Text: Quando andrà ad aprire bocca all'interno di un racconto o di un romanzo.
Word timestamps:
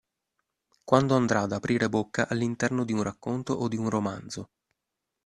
Quando 0.83 1.15
andrà 1.15 1.41
ad 1.41 1.51
aprire 1.51 1.87
bocca 1.87 2.27
all'interno 2.27 2.83
di 2.85 2.91
un 2.91 3.03
racconto 3.03 3.53
o 3.53 3.67
di 3.67 3.75
un 3.77 3.87
romanzo. 3.87 4.49